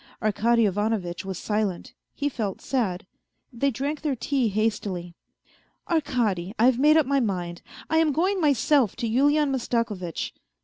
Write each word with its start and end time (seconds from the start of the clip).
Arkady 0.19 0.65
Ivanovitch 0.65 1.23
was 1.25 1.37
silent, 1.37 1.93
he 2.15 2.27
felt 2.27 2.59
sad. 2.59 3.05
They 3.53 3.69
drank 3.69 4.01
their 4.01 4.15
tea 4.15 4.47
hastily." 4.47 5.13
Arkady, 5.93 6.55
I've 6.57 6.79
made 6.79 6.97
up 6.97 7.05
my 7.05 7.19
mind, 7.19 7.61
I 7.87 7.99
am 7.99 8.11
going 8.11 8.41
myself 8.41 8.95
to 8.95 9.07
Yulian 9.07 9.51
Mastakovitch." 9.51 10.31